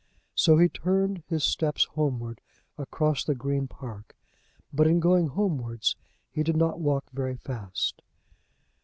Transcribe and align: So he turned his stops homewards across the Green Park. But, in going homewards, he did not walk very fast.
So 0.33 0.57
he 0.57 0.67
turned 0.67 1.21
his 1.27 1.43
stops 1.43 1.83
homewards 1.93 2.41
across 2.75 3.23
the 3.23 3.35
Green 3.35 3.67
Park. 3.67 4.17
But, 4.73 4.87
in 4.87 4.99
going 4.99 5.27
homewards, 5.27 5.95
he 6.31 6.41
did 6.41 6.57
not 6.57 6.79
walk 6.79 7.11
very 7.11 7.35
fast. 7.37 8.01